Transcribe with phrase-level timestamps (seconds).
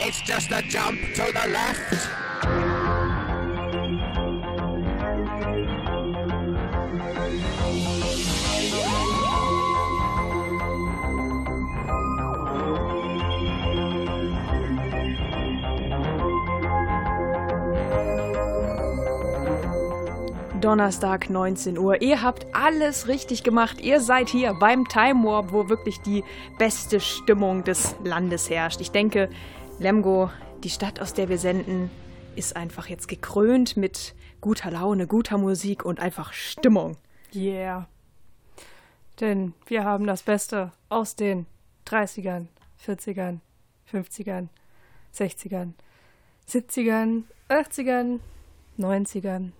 [0.00, 2.08] It's just a jump to the left.
[20.60, 22.02] Donnerstag 19 Uhr.
[22.02, 23.80] Ihr habt alles richtig gemacht.
[23.80, 26.24] Ihr seid hier beim Time Warp, wo wirklich die
[26.58, 28.80] beste Stimmung des Landes herrscht.
[28.80, 29.28] Ich denke,
[29.78, 30.30] Lemgo,
[30.62, 31.90] die Stadt, aus der wir senden,
[32.36, 36.96] ist einfach jetzt gekrönt mit guter Laune, guter Musik und einfach Stimmung.
[37.34, 37.88] Yeah.
[39.20, 41.46] Denn wir haben das Beste aus den
[41.86, 42.46] 30ern,
[42.86, 43.40] 40ern,
[43.92, 44.48] 50ern,
[45.14, 45.72] 60ern,
[46.48, 48.20] 70ern, 80ern,
[48.78, 49.50] 90ern,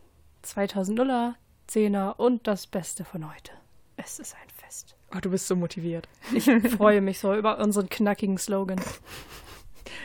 [0.44, 1.34] 2000er,
[1.68, 3.52] 10er und das Beste von heute.
[3.96, 4.96] Es ist ein Fest.
[5.14, 6.08] Oh, du bist so motiviert.
[6.32, 6.44] Ich
[6.76, 8.80] freue mich so über unseren knackigen Slogan.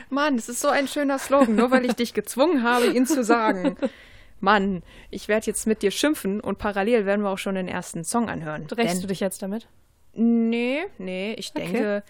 [0.09, 3.23] Mann, das ist so ein schöner Slogan, nur weil ich dich gezwungen habe, ihn zu
[3.23, 3.77] sagen.
[4.41, 8.03] Mann, ich werde jetzt mit dir schimpfen und parallel werden wir auch schon den ersten
[8.03, 8.67] Song anhören.
[8.71, 9.67] Rächst Denn- du dich jetzt damit?
[10.13, 11.63] Nee, nee, ich Okay.
[11.71, 12.03] denke,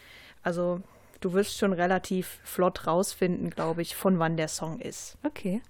[0.43, 0.81] also
[1.21, 5.17] du wirst schon relativ flott rausfinden, glaube ich, von wann der Song ist.
[5.23, 5.61] Okay.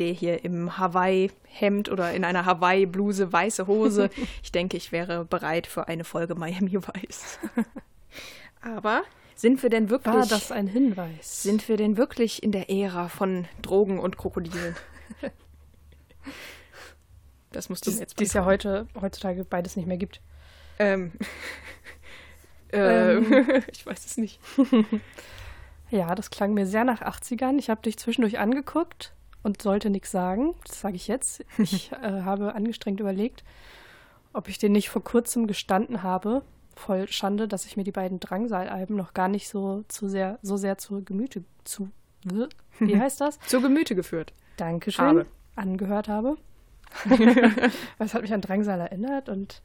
[0.00, 4.08] Stehe hier im Hawaii-Hemd oder in einer Hawaii-Bluse, weiße Hose.
[4.42, 7.38] Ich denke, ich wäre bereit für eine Folge Miami Vice.
[8.62, 9.02] Aber
[9.34, 11.42] sind wir denn wirklich, War das ein Hinweis?
[11.42, 14.74] sind wir denn wirklich in der Ära von Drogen und Krokodilen?
[17.52, 20.20] Das musst du mir jetzt die es ja heute, heutzutage beides nicht mehr gibt.
[20.78, 21.10] Ähm,
[22.72, 23.64] äh, Ähm.
[23.72, 24.38] ich weiß es nicht.
[25.90, 27.58] Ja, das klang mir sehr nach 80ern.
[27.58, 29.12] Ich habe dich zwischendurch angeguckt
[29.42, 30.54] und sollte nichts sagen.
[30.66, 31.44] Das sage ich jetzt.
[31.58, 33.44] Ich äh, habe angestrengt überlegt,
[34.32, 36.42] ob ich den nicht vor kurzem gestanden habe.
[36.76, 40.56] Voll Schande, dass ich mir die beiden Drangsal-Alben noch gar nicht so zu sehr, so
[40.56, 41.90] sehr zu Gemüte zu.
[42.78, 43.38] Wie heißt das?
[43.40, 44.32] Zu Gemüte geführt.
[44.56, 45.04] Dankeschön.
[45.04, 45.26] Habe.
[45.56, 46.36] Angehört habe.
[47.98, 49.62] Es hat mich an Drangsal erinnert und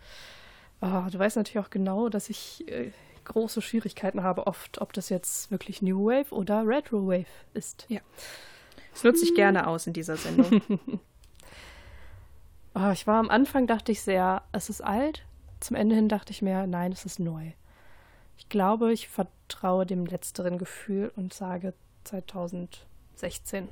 [0.81, 2.92] oh, du weißt natürlich auch genau, dass ich äh,
[3.24, 7.86] große Schwierigkeiten habe, oft, ob das jetzt wirklich New Wave oder Retro Wave ist.
[8.95, 10.62] Das nutze ich gerne aus in dieser Sendung.
[12.74, 15.25] Oh, ich war am Anfang, dachte ich sehr, es ist alt.
[15.59, 17.51] Zum Ende hin dachte ich mir, nein, es ist neu.
[18.38, 21.74] Ich glaube, ich vertraue dem letzteren Gefühl und sage
[22.06, 23.68] 2016.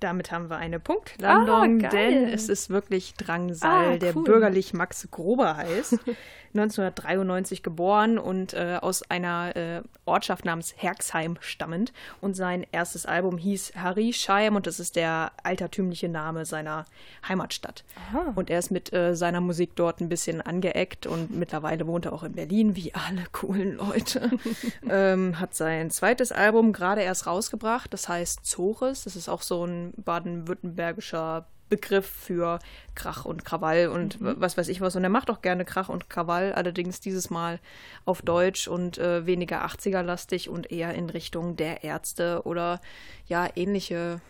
[0.00, 4.24] Damit haben wir eine Punktlandung, Ah, denn es ist wirklich Drangsal, Ah, der cool.
[4.24, 5.98] bürgerlich Max Grober heißt.
[6.54, 11.92] 1993 geboren und äh, aus einer äh, Ortschaft namens Herxheim stammend.
[12.20, 16.84] Und sein erstes Album hieß Harischeim und das ist der altertümliche Name seiner
[17.26, 17.84] Heimatstadt.
[18.10, 18.32] Aha.
[18.34, 22.12] Und er ist mit äh, seiner Musik dort ein bisschen angeeckt und mittlerweile wohnt er
[22.12, 24.30] auch in Berlin, wie alle coolen Leute.
[24.90, 29.04] ähm, hat sein zweites Album gerade erst rausgebracht, das heißt Zores.
[29.04, 32.58] Das ist auch so ein baden-württembergischer Begriff für
[32.94, 34.94] Krach und Krawall und w- was weiß ich was.
[34.94, 37.60] Und er macht auch gerne Krach und Krawall, allerdings dieses Mal
[38.04, 42.82] auf Deutsch und äh, weniger 80er-lastig und eher in Richtung der Ärzte oder
[43.26, 44.20] ja, ähnliche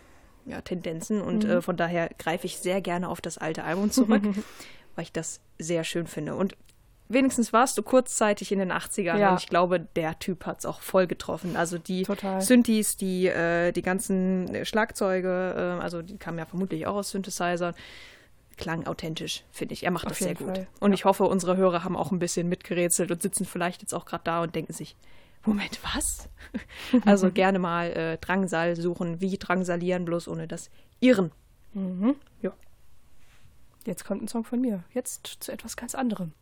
[0.47, 1.21] ja, Tendenzen.
[1.21, 4.23] Und äh, von daher greife ich sehr gerne auf das alte Album zurück,
[4.94, 6.37] weil ich das sehr schön finde.
[6.37, 6.56] Und
[7.12, 9.31] wenigstens warst du kurzzeitig in den 80ern Ja.
[9.32, 11.56] und ich glaube, der Typ hat es auch voll getroffen.
[11.56, 12.41] Also die Total.
[12.41, 17.11] Synthes, die, äh, die ganzen äh, Schlagzeuge, äh, also die kamen ja vermutlich auch aus
[17.11, 17.75] Synthesizern,
[18.56, 19.85] klang authentisch, finde ich.
[19.85, 20.56] Er macht Auf das sehr jeden gut.
[20.56, 20.94] Fall, Und ja.
[20.94, 24.25] ich hoffe, unsere Hörer haben auch ein bisschen mitgerätselt und sitzen vielleicht jetzt auch gerade
[24.25, 24.97] da und denken sich,
[25.44, 26.29] Moment, was?
[27.05, 30.70] also gerne mal äh, Drangsal suchen, wie drangsalieren, bloß ohne das
[31.00, 31.32] Irren.
[32.43, 32.53] Ja.
[33.87, 34.85] Jetzt kommt ein Song von mir.
[34.93, 36.32] Jetzt zu etwas ganz anderem.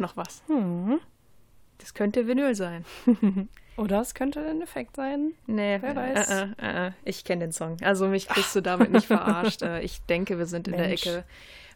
[0.00, 0.42] Noch was.
[0.46, 1.00] Hm.
[1.78, 2.84] Das könnte Vinyl sein.
[3.76, 5.32] Oder es könnte ein Effekt sein.
[5.46, 6.30] Nee, Wer weiß.
[6.30, 7.78] Äh, äh, äh, ich kenne den Song.
[7.82, 9.62] Also mich kriegst du damit nicht verarscht.
[9.62, 11.02] Äh, ich denke, wir sind in Mensch.
[11.02, 11.24] der Ecke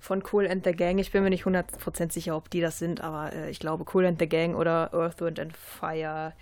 [0.00, 0.98] von Cool and the Gang.
[0.98, 4.04] Ich bin mir nicht 100% sicher, ob die das sind, aber äh, ich glaube Cool
[4.04, 6.34] and the Gang oder Earth, Wind and Fire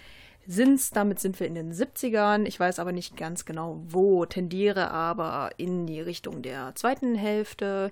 [0.46, 0.90] sind's.
[0.90, 2.44] Damit sind wir in den 70ern.
[2.46, 4.24] Ich weiß aber nicht ganz genau wo.
[4.24, 7.90] Tendiere aber in die Richtung der zweiten Hälfte.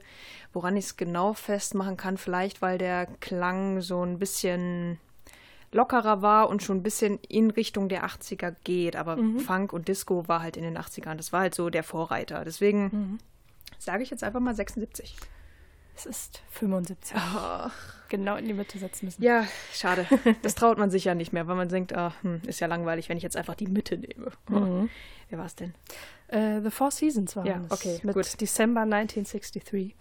[0.53, 4.99] Woran ich es genau festmachen kann, vielleicht weil der Klang so ein bisschen
[5.73, 8.97] lockerer war und schon ein bisschen in Richtung der 80er geht.
[8.97, 11.15] Aber Funk und Disco war halt in den 80ern.
[11.15, 12.45] Das war halt so der Vorreiter.
[12.45, 13.19] Deswegen
[13.79, 15.17] sage ich jetzt einfach mal 76.
[16.01, 17.15] Es ist 75.
[17.17, 17.73] Ach.
[18.09, 19.23] Genau in die Mitte setzen müssen.
[19.23, 20.07] Ja, schade.
[20.43, 23.09] Das traut man sich ja nicht mehr, weil man denkt, ah, hm, ist ja langweilig,
[23.09, 24.31] wenn ich jetzt einfach die Mitte nehme.
[24.49, 24.89] Mhm.
[25.29, 25.75] Wer war es denn?
[26.29, 27.71] Äh, The Four Seasons waren Ja, es.
[27.71, 28.41] okay, Mit gut.
[28.41, 29.95] Dezember 1963.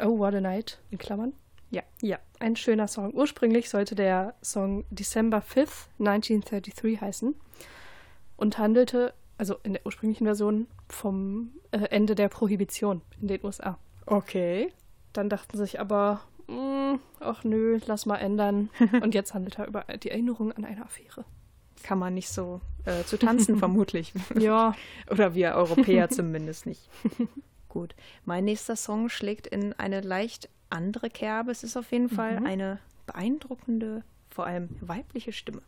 [0.00, 1.34] oh, What a Night, in Klammern.
[1.70, 1.82] Ja.
[2.00, 3.12] Ja, ein schöner Song.
[3.14, 7.34] Ursprünglich sollte der Song December 5th, 1933 heißen
[8.36, 13.78] und handelte, also in der ursprünglichen Version, vom äh, Ende der Prohibition in den USA.
[14.06, 14.72] Okay.
[15.12, 18.70] Dann dachten sie sich aber, "Mm, ach nö, lass mal ändern.
[19.02, 21.24] Und jetzt handelt er über die Erinnerung an eine Affäre.
[21.82, 24.12] Kann man nicht so äh, zu tanzen, vermutlich.
[24.38, 24.74] Ja,
[25.10, 26.88] Oder wir Europäer zumindest nicht.
[27.68, 27.94] Gut.
[28.24, 31.50] Mein nächster Song schlägt in eine leicht andere Kerbe.
[31.50, 35.62] Es ist auf jeden Fall eine beeindruckende, vor allem weibliche Stimme.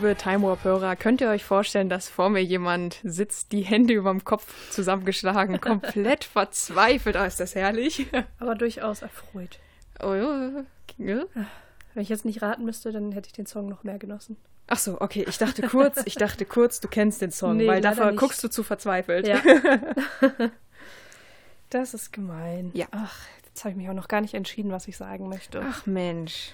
[0.00, 4.22] Liebe Time Warp-Hörer, könnt ihr euch vorstellen, dass vor mir jemand sitzt, die Hände überm
[4.22, 7.16] Kopf zusammengeschlagen, komplett verzweifelt?
[7.16, 8.06] Ah, ist das herrlich.
[8.38, 9.58] aber durchaus erfreut.
[10.00, 10.64] Oh, ja.
[10.98, 11.24] Ja.
[11.94, 14.36] Wenn ich jetzt nicht raten müsste, dann hätte ich den Song noch mehr genossen.
[14.68, 15.24] Ach so, okay.
[15.28, 18.20] Ich dachte kurz, ich dachte kurz, du kennst den Song, Nee, weil dafür nicht.
[18.20, 19.26] guckst du zu verzweifelt.
[19.26, 19.40] Ja.
[21.70, 22.70] das ist gemein.
[22.72, 22.86] Ja.
[22.92, 25.60] Ach, jetzt habe ich mich auch noch gar nicht entschieden, was ich sagen möchte.
[25.68, 26.52] Ach Mensch.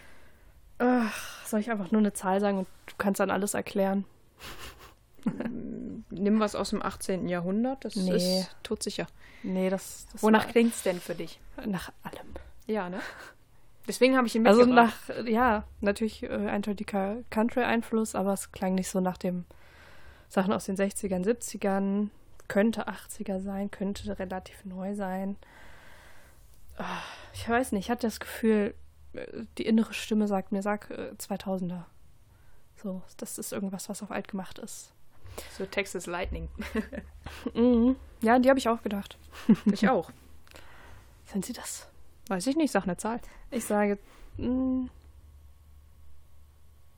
[0.78, 4.04] Ach, soll ich einfach nur eine Zahl sagen und du kannst dann alles erklären?
[6.10, 7.28] Nimm was aus dem 18.
[7.28, 8.16] Jahrhundert, das Nee.
[8.40, 9.06] ist todsicher.
[9.42, 11.38] Nee, das, das Wonach klingt's denn für dich?
[11.66, 12.26] nach allem.
[12.66, 12.98] Ja, ne?
[13.86, 14.94] Deswegen habe ich ihn Also mitgebracht.
[15.08, 19.44] nach, ja, natürlich äh, eindeutiger Country-Einfluss, aber es klang nicht so nach dem
[20.28, 22.08] Sachen aus den 60ern, 70ern.
[22.48, 25.36] Könnte 80er sein, könnte relativ neu sein.
[27.32, 28.74] Ich weiß nicht, ich hatte das Gefühl,
[29.58, 31.84] die innere Stimme sagt mir, sag äh, 2000er.
[32.82, 34.92] So, das ist irgendwas, was auf alt gemacht ist.
[35.56, 36.48] So Texas Lightning.
[37.54, 37.96] Mhm.
[38.20, 39.16] Ja, die habe ich auch gedacht.
[39.72, 40.10] ich auch.
[41.24, 41.88] Sind sie das?
[42.28, 43.20] Weiß ich nicht, sag eine Zahl.
[43.50, 43.98] Ich sage,
[44.36, 44.88] mh,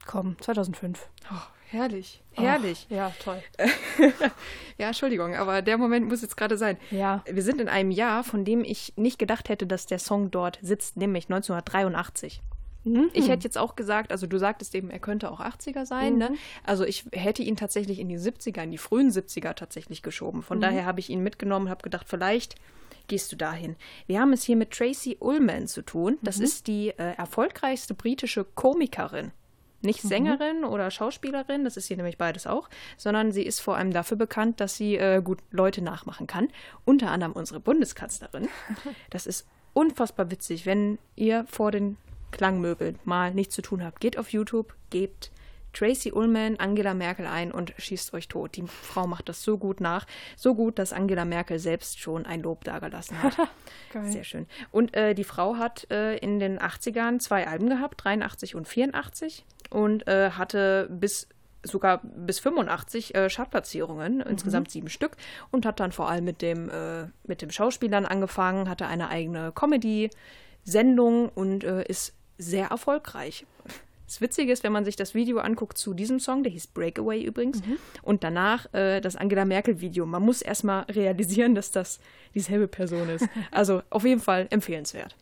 [0.05, 1.09] komm, 2005.
[1.33, 1.35] Oh,
[1.71, 2.23] herrlich.
[2.33, 2.87] Herrlich.
[2.91, 3.43] Ach, ja, toll.
[4.79, 6.77] Ja, Entschuldigung, aber der Moment muss jetzt gerade sein.
[6.91, 7.25] Ja.
[7.25, 10.59] Wir sind in einem Jahr, von dem ich nicht gedacht hätte, dass der Song dort
[10.61, 12.43] sitzt, nämlich 1983.
[12.85, 13.11] Mhm.
[13.15, 16.35] Ich hätte jetzt auch gesagt, also du sagtest eben, er könnte auch 80er sein, ne?
[16.65, 20.43] Also ich hätte ihn tatsächlich in die 70er, in die frühen 70er tatsächlich geschoben.
[20.43, 22.55] Von daher habe ich ihn mitgenommen, habe gedacht, vielleicht
[23.09, 23.77] gehst du dahin.
[24.07, 26.19] Wir haben es hier mit Tracy Ullman zu tun.
[26.23, 29.33] Das ist die äh, erfolgreichste britische Komikerin.
[29.83, 33.93] Nicht Sängerin oder Schauspielerin, das ist hier nämlich beides auch, sondern sie ist vor allem
[33.93, 36.49] dafür bekannt, dass sie äh, gut Leute nachmachen kann.
[36.85, 38.49] Unter anderem unsere Bundeskanzlerin.
[39.11, 41.97] Das ist unfassbar witzig, wenn ihr vor den
[42.31, 44.01] Klangmöbeln mal nichts zu tun habt.
[44.01, 45.31] Geht auf YouTube, gebt
[45.77, 48.57] Tracy Ullman, Angela Merkel ein und schießt euch tot.
[48.57, 50.07] Die Frau macht das so gut nach.
[50.35, 53.37] So gut, dass Angela Merkel selbst schon ein Lob dagelassen hat.
[54.05, 54.47] Sehr schön.
[54.71, 59.45] Und äh, die Frau hat äh, in den 80ern zwei Alben gehabt, 83 und 84.
[59.69, 61.29] Und äh, hatte bis
[61.63, 65.17] sogar bis 85 äh, Chartplatzierungen, insgesamt sieben Stück.
[65.51, 69.53] Und hat dann vor allem mit dem, äh, mit dem Schauspielern angefangen, hatte eine eigene
[69.53, 73.45] Comedy-Sendung und äh, ist sehr erfolgreich.
[74.07, 77.23] Das Witzige ist, wenn man sich das Video anguckt zu diesem Song, der hieß Breakaway
[77.23, 77.61] übrigens,
[78.03, 80.07] und danach äh, das Angela Merkel-Video.
[80.07, 81.99] Man muss erstmal realisieren, dass das
[82.35, 83.27] dieselbe Person ist.
[83.51, 85.17] Also auf jeden Fall empfehlenswert.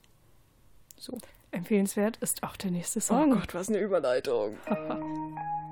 [0.99, 1.19] So.
[1.51, 3.31] Empfehlenswert ist auch der nächste Oh Song.
[3.31, 4.57] Gott, was eine Überleitung.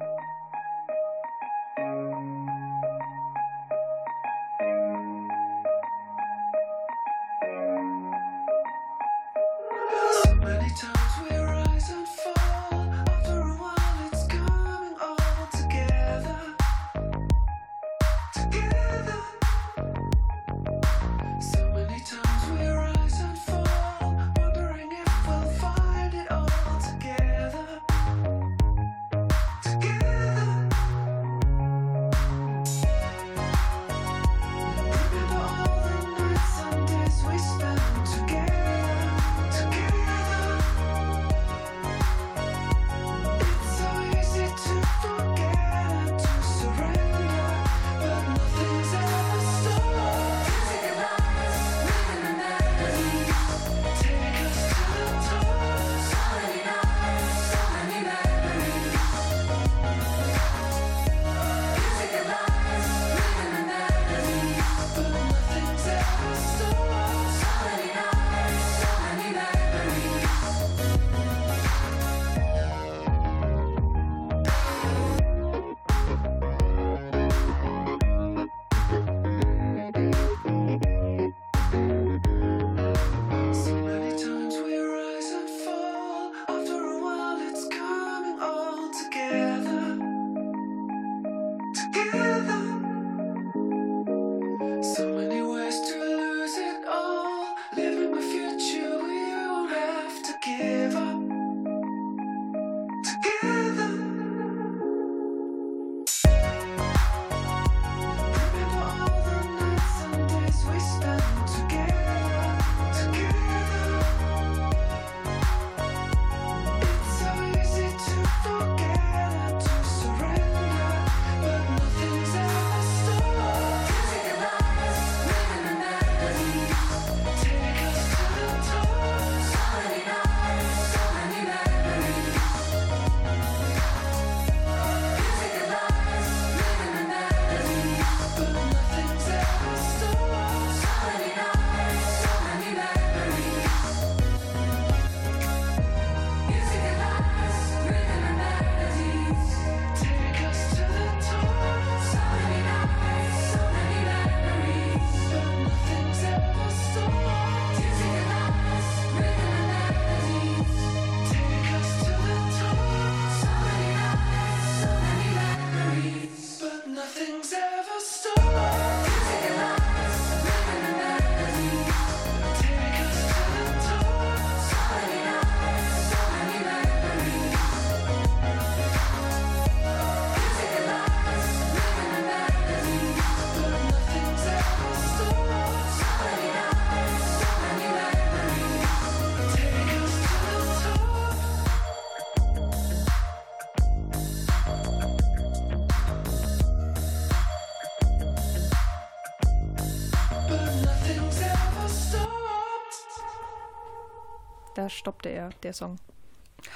[205.13, 205.99] Da stoppte er, der Song.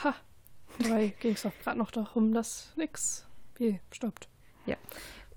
[0.04, 0.14] Ha.
[0.78, 3.24] Dabei ging es doch gerade noch darum, dass nix
[3.56, 4.28] wie stoppt.
[4.66, 4.76] Ja.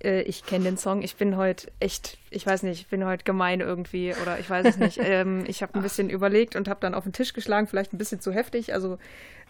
[0.02, 1.00] Äh, ich kenne den Song.
[1.00, 4.66] Ich bin heute echt, ich weiß nicht, ich bin heute gemein irgendwie oder ich weiß
[4.66, 4.98] es nicht.
[5.02, 7.98] ähm, ich habe ein bisschen überlegt und habe dann auf den Tisch geschlagen, vielleicht ein
[7.98, 8.74] bisschen zu heftig.
[8.74, 8.98] Also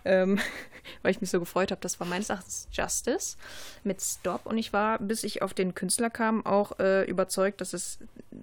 [0.04, 0.38] ähm,
[1.02, 1.80] weil ich mich so gefreut habe.
[1.80, 3.36] Das war meines Erachtens Justice
[3.84, 7.72] mit Stop und ich war, bis ich auf den Künstler kam, auch äh, überzeugt, dass
[7.72, 7.98] es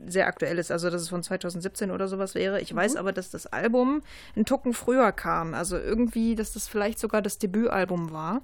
[0.06, 2.62] sehr aktuell ist, also dass es von 2017 oder sowas wäre.
[2.62, 4.02] Ich weiß aber, dass das Album
[4.36, 8.42] einen Tucken früher kam, also irgendwie, dass das vielleicht sogar das Debütalbum war.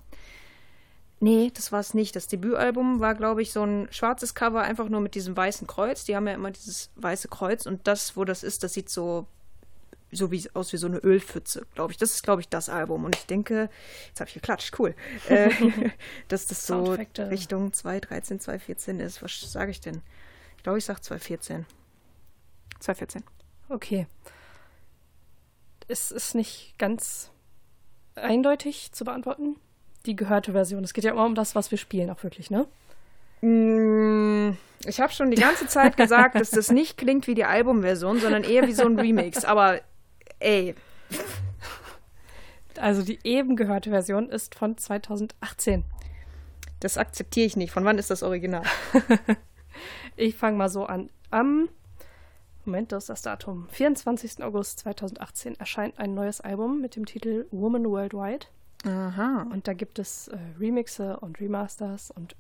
[1.24, 2.18] Nee, das war es nicht.
[2.18, 6.04] Das Debütalbum war, glaube ich, so ein schwarzes Cover, einfach nur mit diesem weißen Kreuz.
[6.04, 9.26] Die haben ja immer dieses weiße Kreuz und das, wo das ist, das sieht so
[10.14, 11.98] so wie aus wie so eine Ölpfütze, glaube ich.
[11.98, 13.04] Das ist, glaube ich, das Album.
[13.06, 13.70] Und ich denke,
[14.08, 14.96] jetzt habe ich geklatscht, cool,
[15.30, 15.50] äh,
[16.28, 16.94] dass das so.
[17.18, 19.22] Richtung 2013, 2014 ist.
[19.22, 20.02] Was sage ich denn?
[20.58, 21.66] Ich glaube, ich sage 2014.
[22.80, 23.24] 2014.
[23.70, 24.08] Okay.
[25.88, 27.32] Es ist nicht ganz
[28.16, 29.58] eindeutig zu beantworten.
[30.06, 30.84] Die gehörte Version.
[30.84, 32.68] Es geht ja immer um das, was wir spielen, auch wirklich, ne?
[33.42, 38.20] Mm, Ich habe schon die ganze Zeit gesagt, dass das nicht klingt wie die Albumversion,
[38.20, 39.44] sondern eher wie so ein Remix.
[39.46, 39.82] Aber
[40.40, 40.76] ey,
[42.80, 45.84] Also die eben gehörte Version ist von 2018.
[46.80, 47.72] das akzeptiere ich nicht.
[47.72, 48.64] Von wann ist das Original?
[50.16, 51.10] Ich fange mal so an.
[51.32, 51.68] Am
[52.66, 53.68] Moment, das ist das Datum.
[53.70, 54.44] 24.
[54.44, 58.46] August 2018 erscheint ein neues Album mit dem Titel Woman Worldwide.
[58.86, 59.48] Aha.
[59.52, 62.36] Und da gibt es äh, Remixe und Remasters und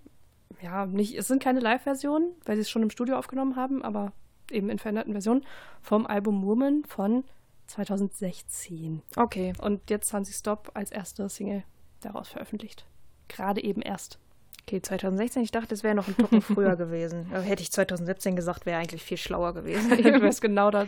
[0.61, 4.13] ja, nicht, es sind keine Live-Versionen, weil sie es schon im Studio aufgenommen haben, aber
[4.51, 5.43] eben in veränderten Versionen
[5.81, 7.23] vom Album Woman von
[7.67, 9.01] 2016.
[9.15, 9.53] Okay.
[9.59, 11.63] Und jetzt haben sie Stop als erste Single
[12.01, 12.85] daraus veröffentlicht.
[13.27, 14.19] Gerade eben erst.
[14.63, 17.27] Okay, 2016, ich dachte, es wäre noch ein Tucken früher gewesen.
[17.31, 19.89] Aber hätte ich 2017 gesagt, wäre eigentlich viel schlauer gewesen.
[20.01, 20.87] du wärst genau da.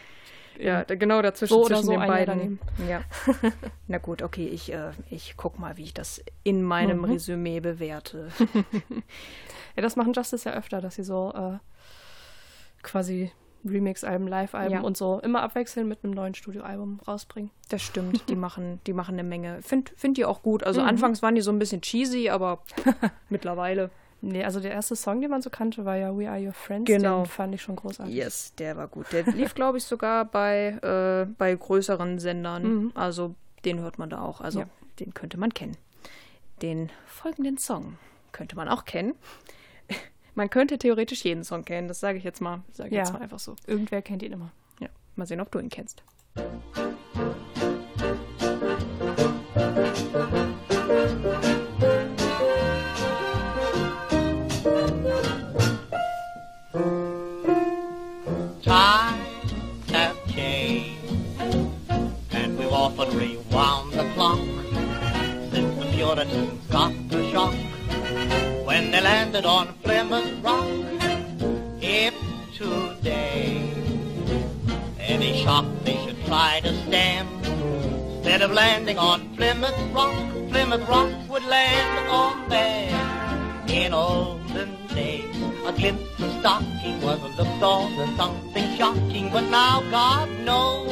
[0.58, 2.60] ja, genau dazwischen So oder zwischen so den beiden.
[2.88, 3.02] Ja.
[3.88, 7.06] Na gut, okay, ich, äh, ich guck mal, wie ich das in meinem Mhm.
[7.06, 8.30] Resümee bewerte.
[9.76, 11.58] Ja, das machen Justice ja öfter, dass sie so äh,
[12.82, 13.32] quasi
[13.66, 14.82] Remix-Alben, Live-Alben Ja.
[14.82, 17.52] und so immer abwechseln mit einem neuen Studioalbum rausbringen.
[17.70, 19.62] Das stimmt, die machen, die machen eine Menge.
[19.62, 20.64] Find, find die auch gut.
[20.64, 20.88] Also Mhm.
[20.88, 22.60] anfangs waren die so ein bisschen cheesy, aber
[23.30, 23.90] mittlerweile.
[24.22, 26.86] Nee, also der erste Song, den man so kannte, war ja We Are Your Friends.
[26.88, 27.24] Genau.
[27.24, 28.14] Den fand ich schon großartig.
[28.16, 29.06] Yes, der war gut.
[29.12, 32.92] Der lief, glaube ich, sogar bei, äh, bei größeren Sendern.
[32.96, 34.42] Also den hört man da auch.
[34.42, 34.66] Also Ja.
[35.00, 35.78] den könnte man kennen.
[36.62, 37.98] Den folgenden Song
[38.32, 39.14] könnte man auch kennen.
[40.36, 42.62] Man könnte theoretisch jeden Song kennen, das sage ich jetzt mal.
[42.72, 43.00] Sage ich Ja.
[43.04, 43.56] jetzt mal einfach so.
[43.68, 44.52] Irgendwer kennt ihn immer.
[44.80, 44.90] Ja.
[45.16, 46.04] Mal sehen, ob du ihn kennst.
[46.36, 47.36] Times
[69.36, 70.66] landed on Plymouth Rock.
[71.82, 72.14] If
[72.56, 73.70] today
[74.98, 80.16] any shock they should try to stem, instead of landing on Plymouth Rock,
[80.52, 83.70] Plymouth Rock would land on them.
[83.70, 89.82] In olden days, a glimpse of stocking was looked on as something shocking, but now
[89.92, 90.88] God knows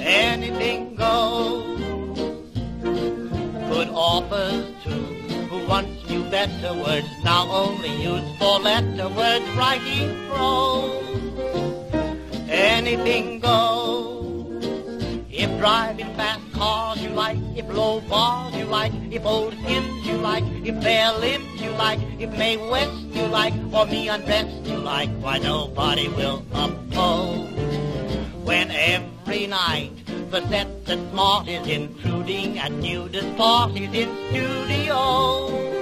[0.00, 1.78] anything goes.
[3.70, 5.04] Good authors too,
[5.48, 11.02] who once knew better words, now only use four letter words writing prose.
[12.48, 14.62] Anything goes.
[15.30, 20.18] If driving fast cars you like, if low bars you like, if old hymns you
[20.18, 24.76] like, if bare limbs you like, if May West you like, or me undressed you
[24.76, 27.48] like, why nobody will oppose.
[28.44, 29.92] When every night
[30.30, 35.81] the set that smart is intruding at nudist parties in studios,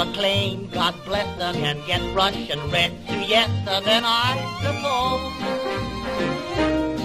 [0.00, 4.32] McLean, God bless her, can get Russian red to yes, uh, then I
[4.64, 5.20] suppose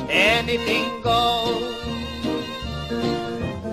[0.09, 1.75] anything goes.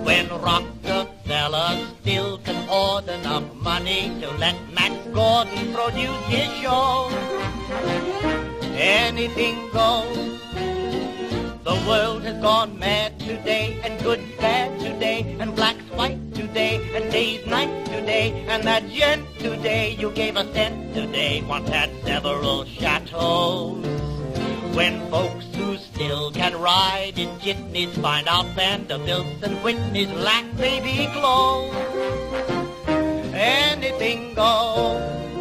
[0.03, 7.07] When Rockefeller still can hoard enough money to let Max Gordon produce his show,
[8.75, 10.72] anything goes.
[11.63, 17.09] The world has gone mad today, and good's bad today, and black's white today, and
[17.09, 22.65] day's night today, and that gent today you gave a cent today once had several
[22.65, 23.79] chateaus.
[24.75, 31.07] When folks who still can ride in jitneys find out Vanderbilts and Whitneys lack baby
[31.13, 31.73] clothes,
[33.33, 35.32] anything goes.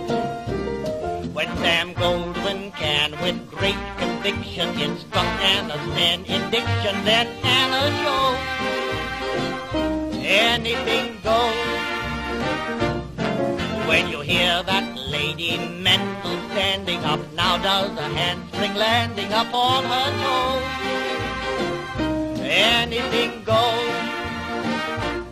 [1.43, 7.05] When Sam Goldwyn can with great conviction instruct Anna's men in diction.
[7.05, 8.39] Then Anna shows
[10.23, 11.57] anything goes.
[13.89, 19.83] When you hear that lady mental standing up, now does a handspring landing up on
[19.83, 20.63] her toes.
[22.39, 23.91] Anything goes.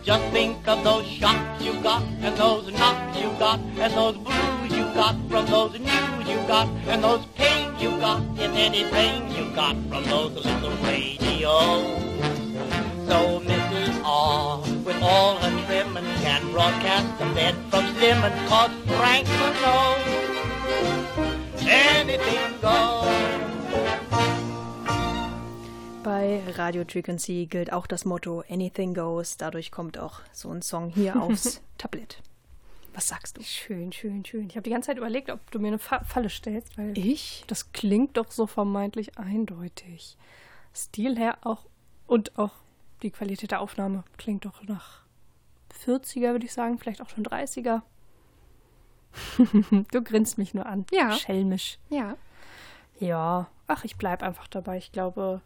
[0.03, 4.50] Just think of those shocks you got, and those knocks you got, and those you
[4.93, 9.53] got from those news you got, and those pains you got, if any pain you
[9.55, 12.01] got from those little radios.
[13.07, 14.01] So Mrs.
[14.05, 20.21] R, with all her trimmings, can broadcast the bed from Simmons, cause Franklin knows
[21.67, 23.07] anything goes.
[26.03, 29.37] Bei Radio Frequency gilt auch das Motto Anything Goes.
[29.37, 32.17] Dadurch kommt auch so ein Song hier aufs Tablett.
[32.93, 33.43] Was sagst du?
[33.43, 34.47] Schön, schön, schön.
[34.49, 37.43] Ich habe die ganze Zeit überlegt, ob du mir eine Fa Falle stellst, weil Ich?
[37.47, 40.17] das klingt doch so vermeintlich eindeutig.
[40.75, 41.65] Stil her auch
[42.07, 42.51] und auch
[43.01, 45.01] die Qualität der Aufnahme klingt doch nach
[45.85, 47.81] 40er, würde ich sagen, vielleicht auch schon 30er.
[49.91, 50.85] du grinst mich nur an.
[50.91, 51.11] Ja.
[51.13, 51.79] Schelmisch.
[51.89, 52.15] Ja.
[52.99, 54.77] Ja, ach, ich bleib einfach dabei.
[54.77, 55.41] Ich glaube,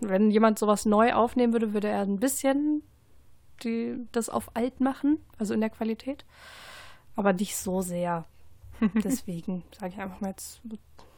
[0.00, 2.82] wenn jemand sowas neu aufnehmen würde, würde er ein bisschen
[3.64, 6.24] die, das auf alt machen, also in der Qualität.
[7.14, 8.26] Aber nicht so sehr.
[9.04, 10.60] Deswegen sage ich einfach mal jetzt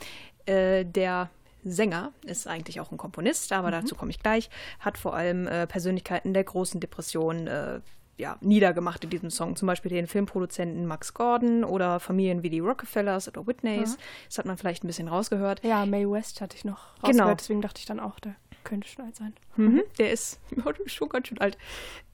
[0.46, 1.30] Äh, der
[1.64, 4.50] Sänger ist eigentlich auch ein Komponist, aber dazu komme ich gleich.
[4.78, 7.80] Hat vor allem äh, Persönlichkeiten der großen Depression äh,
[8.16, 9.56] ja, niedergemacht in diesem Song.
[9.56, 13.96] Zum Beispiel den Filmproduzenten Max Gordon oder Familien wie die Rockefellers oder Whitneys.
[14.28, 15.64] Das hat man vielleicht ein bisschen rausgehört.
[15.64, 17.06] Ja, Mae West hatte ich noch Genau.
[17.24, 19.34] rausgehört, deswegen dachte ich dann auch, der könnte schon alt sein.
[19.56, 19.82] Mhm.
[19.98, 20.38] Der ist
[20.86, 21.56] schon ganz schön alt.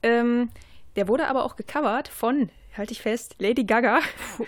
[0.01, 0.49] Ähm,
[0.95, 3.99] der wurde aber auch gecovert von, halte ich fest, Lady Gaga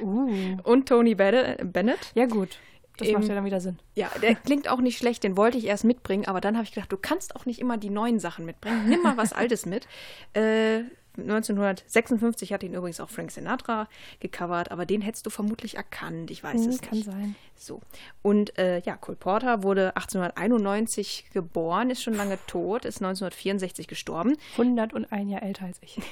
[0.01, 0.57] Uh.
[0.63, 2.11] und Tony Bennett.
[2.15, 2.57] Ja, gut.
[2.99, 3.79] Das Im- macht ja dann wieder Sinn.
[3.95, 6.73] Ja, der klingt auch nicht schlecht, den wollte ich erst mitbringen, aber dann habe ich
[6.73, 8.87] gedacht, du kannst auch nicht immer die neuen Sachen mitbringen.
[8.89, 9.87] Nimm mal was Altes mit.
[10.33, 10.81] Äh,
[11.17, 13.89] 1956 hat ihn übrigens auch Frank Sinatra
[14.21, 16.31] gecovert, aber den hättest du vermutlich erkannt.
[16.31, 17.05] Ich weiß Hm, es kann nicht.
[17.05, 17.35] sein.
[17.57, 17.81] So.
[18.21, 24.37] Und äh, ja, Cole Porter wurde 1891 geboren, ist schon lange tot, ist 1964 gestorben.
[24.57, 25.99] 101 Jahre älter als ich.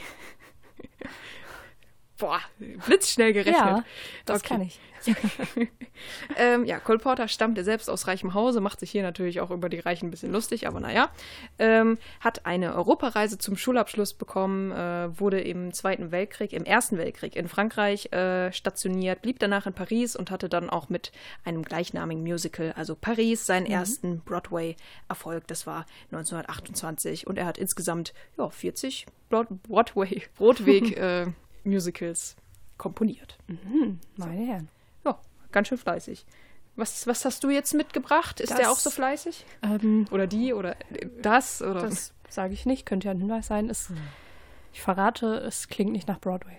[2.17, 2.39] Boah,
[2.85, 3.55] blitzschnell gerechnet.
[3.55, 3.83] Ja,
[4.25, 4.47] das Okay.
[4.47, 4.79] kann ich.
[6.35, 9.67] Ähm, ja, Cole Porter stammte selbst aus reichem Hause, macht sich hier natürlich auch über
[9.69, 11.09] die Reichen ein bisschen lustig, aber naja.
[11.57, 17.35] Ähm, hat eine Europareise zum Schulabschluss bekommen, äh, wurde im Zweiten Weltkrieg, im Ersten Weltkrieg
[17.35, 21.11] in Frankreich äh, stationiert, blieb danach in Paris und hatte dann auch mit
[21.43, 25.47] einem gleichnamigen Musical, also Paris, seinen ersten Broadway-Erfolg.
[25.47, 31.27] Das war 1928 und er hat insgesamt ja, 40 Broad Broadway, Broadweg äh,
[31.67, 32.35] Musicals
[32.77, 33.37] komponiert.
[34.17, 34.69] Meine Herren.
[35.05, 35.17] Ja,
[35.51, 36.25] ganz schön fleißig.
[36.75, 38.39] Was, was hast du jetzt mitgebracht?
[38.39, 39.45] Ist Das- der auch so fleißig?
[39.63, 40.53] Ähm, Oder die?
[40.53, 40.75] Oder
[41.21, 41.61] das?
[41.61, 43.69] Oder das sage ich nicht, könnte ja ein Hinweis sein.
[43.69, 43.91] Es,
[44.73, 46.57] Ich verrate, es klingt nicht nach Broadway.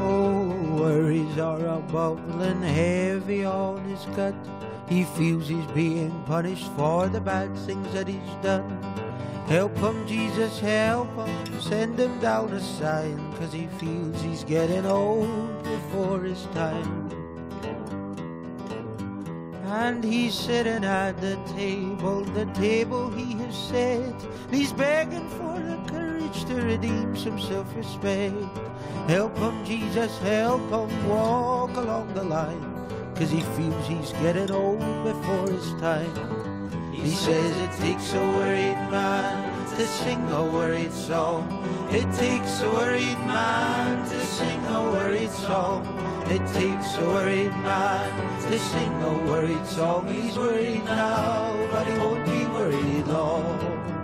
[0.00, 4.34] Oh, worries are a bubbling heavy on his gut.
[4.88, 8.68] He feels he's being punished for the bad things that he's done.
[9.46, 11.60] Help him, Jesus, help him.
[11.60, 17.10] Send him down a sign, cause he feels he's getting old before his time.
[19.64, 24.22] And he's sitting at the table, the table he has set.
[24.46, 28.67] And he's begging for the courage to redeem some self respect.
[29.08, 32.60] Help him, Jesus, help him walk along the line.
[33.14, 36.12] Cause he feels he's getting old before his time.
[36.92, 41.48] He says it takes a worried man to sing a worried song.
[41.90, 45.86] It takes a worried man to sing a worried song.
[46.26, 50.06] It takes a worried man to sing a worried song.
[50.06, 53.97] He's worried now, but he won't be worried long.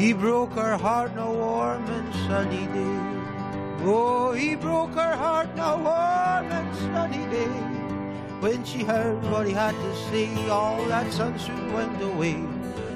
[0.00, 3.00] He broke her heart no warm and sunny day.
[3.84, 7.52] Oh, he broke her heart no warm and sunny day.
[8.40, 12.40] When she heard what he had to say, all that sun soon went away.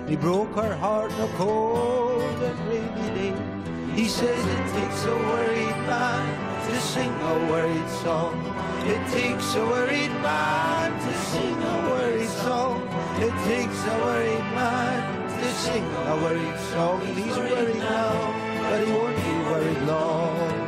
[0.09, 3.35] He broke her heart no cold and rainy day.
[3.95, 6.25] He says it takes a worried man
[6.71, 8.35] to sing a worried song.
[8.89, 12.65] It takes a worried man to sing a worried song.
[15.53, 17.03] Sing a worried song.
[17.03, 18.15] And he's worried now,
[18.69, 20.65] but he won't be worried long.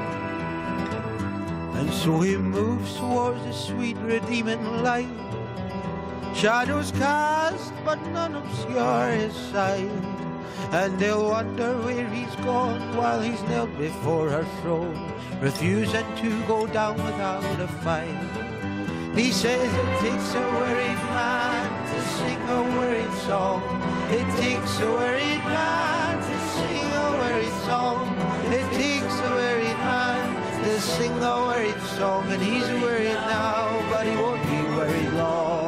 [1.79, 5.09] And so he moves towards the sweet redeeming light.
[6.35, 9.91] Shadows cast, but none obscure his sight.
[10.73, 16.67] And they'll wonder where he's gone while he's knelt before her throne, refusing to go
[16.67, 18.21] down without a fight.
[19.15, 21.76] He says it takes a worried man
[22.19, 23.63] sing a worried song.
[24.11, 27.99] It takes a worried man to sing a worried song.
[28.59, 30.25] It takes a worried man
[30.65, 32.31] to sing a worried song.
[32.33, 35.66] And he's worried now, but he won't be worried long.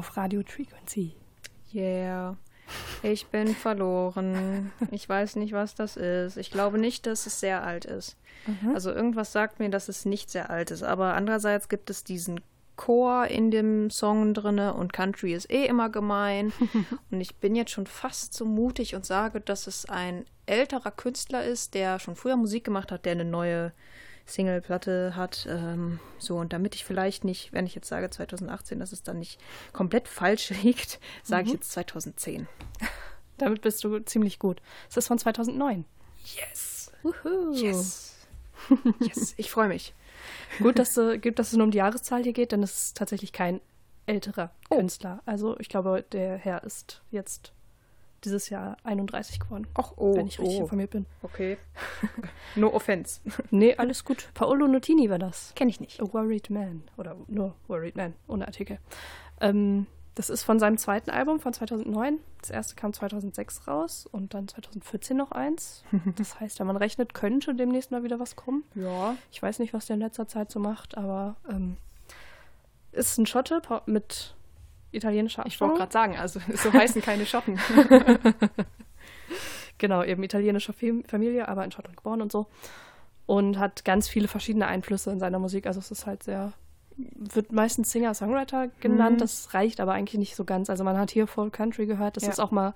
[0.00, 1.12] Auf Radio Frequency.
[1.74, 2.38] Yeah.
[3.02, 4.72] Ich bin verloren.
[4.92, 6.38] Ich weiß nicht, was das ist.
[6.38, 8.16] Ich glaube nicht, dass es sehr alt ist.
[8.72, 10.82] Also irgendwas sagt mir, dass es nicht sehr alt ist.
[10.82, 12.40] Aber andererseits gibt es diesen
[12.76, 16.50] Chor in dem Song drinne und Country ist eh immer gemein.
[17.10, 21.44] und ich bin jetzt schon fast so mutig und sage, dass es ein älterer Künstler
[21.44, 23.72] ist, der schon früher Musik gemacht hat, der eine neue
[24.30, 25.46] Singleplatte hat.
[25.48, 29.18] Ähm, so, und damit ich vielleicht nicht, wenn ich jetzt sage 2018, dass es dann
[29.18, 29.40] nicht
[29.72, 32.48] komplett falsch liegt, sage ich jetzt 2010.
[33.38, 34.60] Damit bist du ziemlich gut.
[34.88, 35.84] Es ist von 2009.
[36.36, 36.92] Yes!
[37.02, 37.52] Wuhu.
[37.54, 38.16] Yes!
[39.00, 39.34] yes!
[39.38, 39.94] Ich freue mich.
[40.58, 42.96] Gut, dass, du, gut, dass es nur um die Jahreszahl hier geht, denn es ist
[42.96, 43.60] tatsächlich kein
[44.04, 44.76] älterer Oh.
[44.76, 45.22] Künstler.
[45.24, 47.52] Also ich glaube, der Herr ist jetzt
[48.24, 49.66] dieses Jahr 31 geworden.
[49.74, 50.62] Ach, oh, wenn ich richtig oh.
[50.62, 51.06] informiert bin.
[51.22, 51.58] Okay.
[52.56, 53.20] no offense.
[53.50, 54.28] Nee, alles gut.
[54.34, 55.52] Paolo Nutini war das.
[55.54, 56.00] Kenne ich nicht.
[56.00, 56.82] A Worried Man.
[56.96, 58.78] Oder nur Worried Man, ohne Artikel.
[59.40, 62.18] Ähm, das ist von seinem zweiten Album von 2009.
[62.40, 65.84] Das erste kam 2006 raus und dann 2014 noch eins.
[66.16, 68.64] Das heißt, wenn man rechnet, könnte demnächst mal wieder was kommen.
[68.74, 69.16] Ja.
[69.30, 71.76] Ich weiß nicht, was der in letzter Zeit so macht, aber ähm,
[72.92, 74.34] ist ein Schotte mit
[74.92, 75.76] italienischer Ich wollte Abstammung.
[75.78, 77.58] gerade sagen, also so heißen keine Schotten.
[79.78, 82.46] Genau, eben italienischer Fam- Familie, aber in Schottland geboren und so.
[83.26, 85.66] Und hat ganz viele verschiedene Einflüsse in seiner Musik.
[85.66, 86.52] Also es ist halt sehr,
[86.96, 89.16] wird meistens Singer-Songwriter genannt.
[89.16, 89.20] Mhm.
[89.20, 90.68] Das reicht aber eigentlich nicht so ganz.
[90.68, 92.16] Also man hat hier Folk Country gehört.
[92.16, 92.30] Das Ja.
[92.30, 92.74] ist auch mal,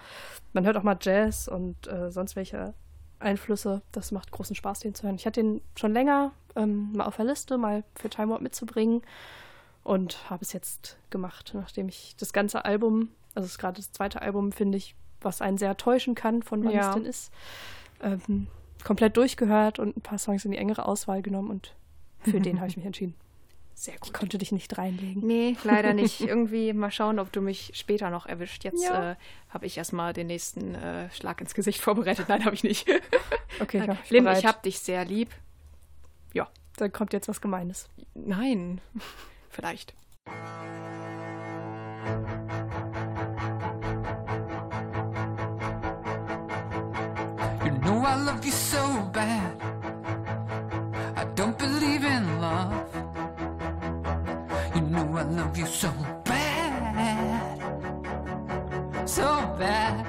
[0.54, 2.72] man hört auch mal Jazz und äh, sonst welche
[3.18, 3.82] Einflüsse.
[3.92, 5.16] Das macht großen Spaß, den zu hören.
[5.16, 9.02] Ich hatte den schon länger ähm, mal auf der Liste, mal für Time Warp mitzubringen.
[9.84, 13.92] Und habe es jetzt gemacht, nachdem ich das ganze Album, also es ist gerade das
[13.92, 16.88] zweite Album, finde ich, was einen sehr täuschen kann, von wann Ja.
[16.88, 17.32] es denn ist,
[18.02, 18.46] ähm,
[18.82, 21.74] komplett durchgehört und ein paar Songs in die engere Auswahl genommen und
[22.20, 23.14] für den habe ich mich entschieden.
[23.76, 24.14] Sehr Ich gut.
[24.14, 25.26] konnte dich nicht reinlegen.
[25.26, 26.20] Nee, leider nicht.
[26.20, 28.62] Irgendwie mal schauen, ob du mich später noch erwischt.
[28.64, 29.12] Jetzt Ja.
[29.12, 29.16] äh,
[29.50, 32.28] habe ich erstmal den nächsten äh, Schlag ins Gesicht vorbereitet.
[32.28, 32.86] Nein, habe ich nicht.
[33.60, 34.38] Okay, ja, ich bereit.
[34.38, 35.30] ich hab dich sehr lieb.
[36.32, 37.88] Ja, da kommt jetzt was Gemeines.
[38.14, 38.80] Nein,
[39.54, 39.94] vielleicht.
[47.64, 48.82] You know I love you so
[49.12, 49.52] bad.
[51.16, 52.88] I don't believe in love.
[54.74, 55.90] You know I love you so
[56.24, 57.58] bad.
[59.06, 59.28] So
[59.58, 60.04] bad.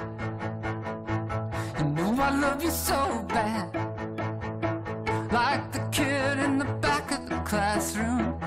[1.78, 3.72] You know I love you so bad.
[5.32, 8.38] Like the kid in the back of the classroom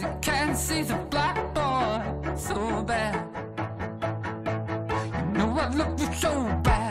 [0.00, 2.38] he can't see the blackboard.
[2.38, 3.14] So bad.
[5.14, 6.30] You know I love you so
[6.62, 6.81] bad.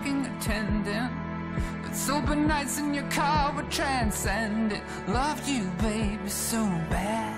[0.00, 1.12] Parking attendant.
[1.82, 4.82] But sober nights in your car were transcendent.
[5.08, 7.29] Loved you, baby, so bad.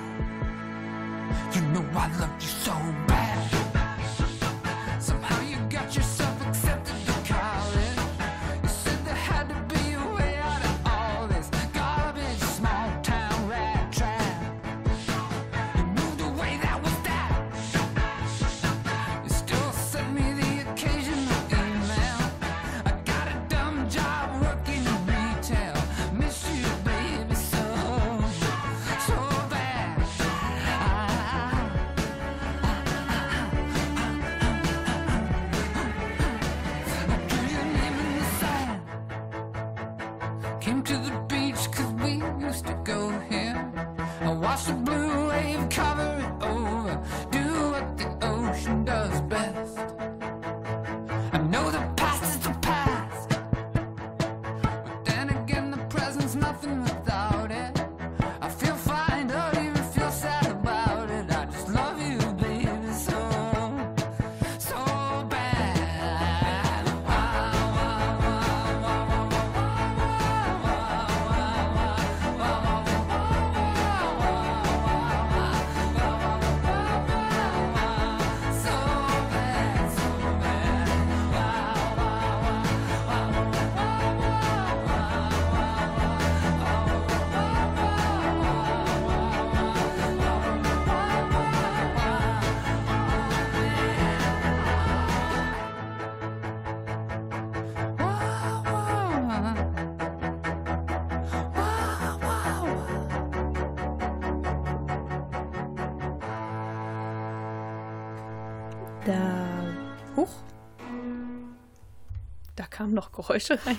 [112.93, 113.78] Kamen noch Geräusche rein.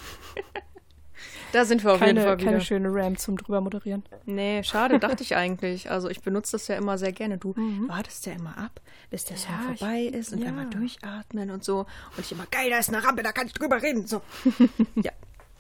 [1.52, 2.46] da sind wir auf jeden Keine, Fall wieder.
[2.52, 4.04] keine schöne Ram zum drüber moderieren.
[4.26, 5.90] Nee, schade, dachte ich eigentlich.
[5.92, 7.38] Also ich benutze das ja immer sehr gerne.
[7.38, 7.54] Du
[7.88, 9.64] wartest ja immer ab, bis der Song Mhm.
[9.68, 10.46] Ja, ich- vorbei ist und ja.
[10.46, 11.80] dann mal durchatmen und so.
[11.82, 14.08] Und ich immer, geil, da ist eine Rampe, da kann ich drüber reden.
[14.08, 14.22] So.
[14.96, 15.12] ja.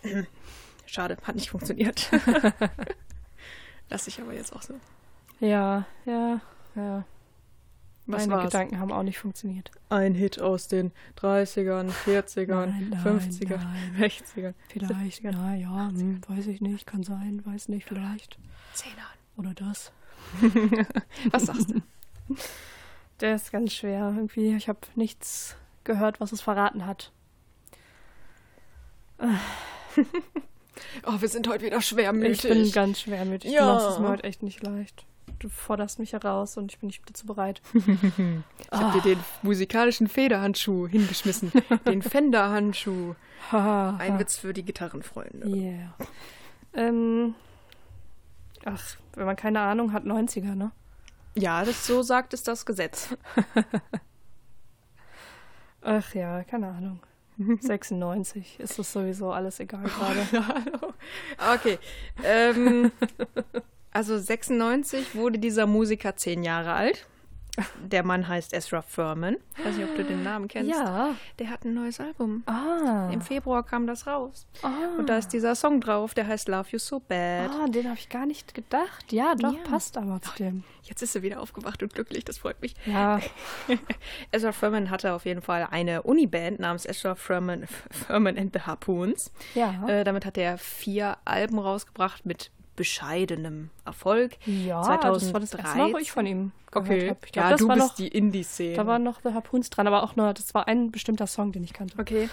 [0.85, 2.09] Schade, hat nicht funktioniert.
[3.89, 4.75] Lass ich aber jetzt auch so.
[5.39, 6.39] Ja, ja,
[6.75, 7.03] ja.
[8.05, 8.51] Was Meine war's?
[8.51, 9.71] Gedanken haben auch nicht funktioniert.
[9.89, 13.93] Ein Hit aus den 30ern, 40ern, Nein, nein, 50ern, nein.
[14.11, 14.53] 60ern.
[14.67, 18.37] Vielleicht, na ja, hm, weiß ich nicht, kann sein, weiß nicht, vielleicht.
[18.73, 18.97] Zehnern.
[19.37, 19.93] Oder das.
[21.31, 21.81] Was sagst du?
[23.21, 24.53] Der ist ganz schwer irgendwie.
[24.55, 27.11] Ich habe nichts gehört, was es verraten hat.
[31.05, 32.41] Oh, wir sind heute wieder Ich schwermütig.
[32.49, 33.51] bin ganz schwermütig.
[33.51, 33.65] Ja.
[33.65, 35.05] Machst es mir heute echt nicht leicht.
[35.39, 37.61] Du forderst mich heraus und ich bin nicht dazu bereit.
[38.73, 41.51] Ich habe dir den musikalischen Federhandschuh hingeschmissen.
[41.85, 43.13] den Fender-Handschuh.
[43.51, 45.47] Ein Witz für die Gitarrenfreunde.
[45.47, 45.93] Yeah.
[46.73, 47.35] Ähm,
[48.65, 48.81] ach,
[49.13, 50.71] wenn man keine Ahnung hat, 90er, ne?
[51.35, 53.15] Ja, das, so sagt es das Gesetz.
[55.81, 56.99] Ach ja, keine Ahnung.
[57.37, 60.27] 96 ist das sowieso alles egal gerade.
[61.55, 61.77] Okay.
[62.23, 62.91] Ähm,
[63.93, 67.07] also 96 wurde dieser Musiker zehn Jahre alt.
[67.85, 69.37] Der Mann heißt Ezra Furman.
[69.59, 70.71] Ich weiß nicht, ob du den Namen kennst.
[70.71, 71.13] Ja.
[71.37, 72.41] Der hat ein neues Album.
[72.47, 73.11] Ah.
[73.13, 74.47] Im Februar kam das raus.
[74.63, 74.71] ah.
[74.97, 77.51] Und da ist dieser Song drauf, der heißt Love You So Bad.
[77.51, 79.11] Ah, den habe ich gar nicht gedacht.
[79.13, 79.59] Ja, doch, Ja.
[79.69, 80.63] passt aber zu dem.
[80.81, 82.73] Jetzt ist er wieder aufgewacht und glücklich, das freut mich.
[82.87, 83.19] Ja,
[84.31, 87.65] Ezra Furman hatte auf jeden Fall eine Uniband namens Ezra Furman,
[88.07, 89.31] Furman and the Harpoons.
[89.53, 89.87] ja.
[89.87, 94.37] Äh, damit hat er vier Alben rausgebracht mit bescheidenem Erfolg.
[94.45, 97.09] ja, das war das erste Mal, wo ich von ihm gehört Okay.
[97.09, 97.19] habe.
[97.31, 98.75] Glaub, ja, das du war bist noch, die Indie-Szene.
[98.75, 101.63] Da waren noch The Harpoons dran, aber auch nur, das war ein bestimmter Song, den
[101.63, 101.97] ich kannte.
[101.99, 102.29] Okay.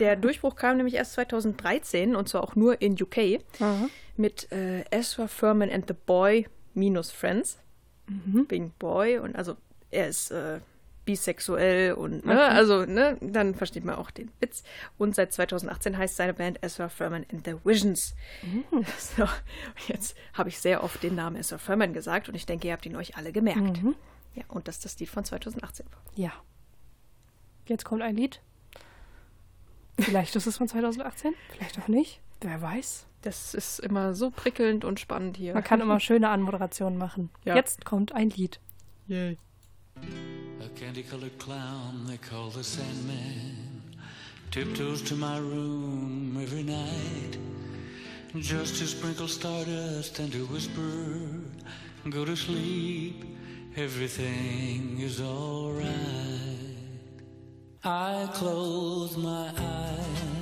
[0.00, 3.88] Der Durchbruch kam nämlich erst 2013 und zwar auch nur in UK Aha.
[4.16, 7.58] mit äh, Ezra Furman and the Boy minus Friends.
[8.06, 8.46] Mhm.
[8.48, 9.56] Wegen Boy und also
[9.90, 10.60] er ist äh,
[11.04, 14.62] bisexuell und ne, also ne, dann versteht man auch den Witz.
[14.98, 18.14] Und seit 2018 heißt seine Band Ezra Furman and the Visions.
[18.42, 18.84] Mhm.
[18.98, 19.28] So,
[19.88, 22.86] jetzt habe ich sehr oft den Namen Ezra Furman gesagt und ich denke, ihr habt
[22.86, 23.82] ihn euch alle gemerkt.
[23.82, 23.94] Mhm.
[24.34, 26.02] Ja, und dass das Lied von 2018 war.
[26.14, 26.32] Ja.
[27.66, 28.40] Jetzt kommt ein Lied.
[29.98, 32.20] Vielleicht ist es von 2018, vielleicht auch nicht.
[32.40, 33.06] Wer weiß.
[33.22, 35.54] Das ist immer so prickelnd und spannend hier.
[35.54, 37.30] Man kann immer schöne Anmoderationen machen.
[37.44, 37.54] Ja.
[37.54, 38.60] Jetzt kommt ein Lied.
[39.06, 39.38] Yay.
[39.96, 43.82] A candy-colored clown they call the Sandman.
[44.50, 47.38] Tiptoes to my room every night.
[48.36, 51.28] Just to sprinkle stardust and to whisper,
[52.10, 53.24] "Go to sleep,
[53.76, 55.92] everything is alright.
[57.84, 60.33] I close my eyes,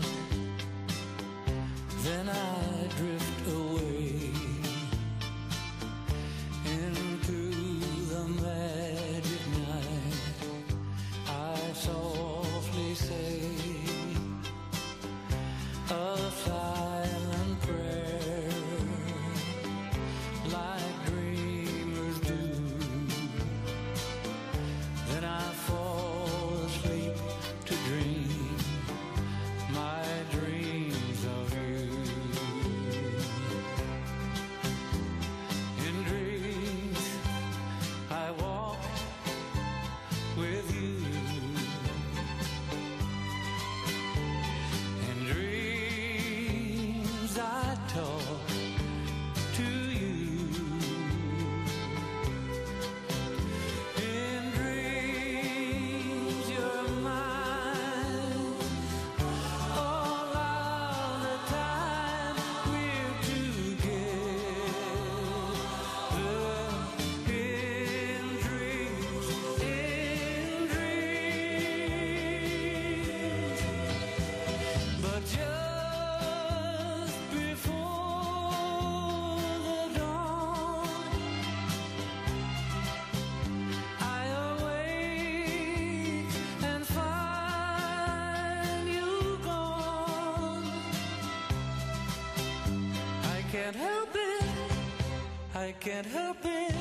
[95.92, 96.74] can't help it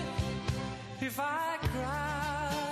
[1.01, 2.71] if I cry.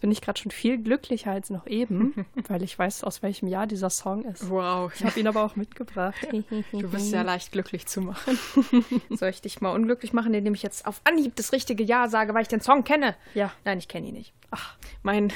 [0.00, 3.48] Jetzt bin ich gerade schon viel glücklicher als noch eben, weil ich weiß, aus welchem
[3.48, 4.48] Jahr dieser Song ist.
[4.48, 4.90] Wow.
[4.94, 6.26] Ich habe ihn aber auch mitgebracht.
[6.72, 8.38] Du bist ja leicht glücklich zu machen.
[9.10, 12.32] Soll ich dich mal unglücklich machen, indem ich jetzt auf Anhieb das richtige Ja sage,
[12.32, 13.14] weil ich den Song kenne?
[13.34, 13.52] Ja.
[13.64, 14.32] Nein, ich kenne ihn nicht.
[14.50, 15.32] Ach, mein,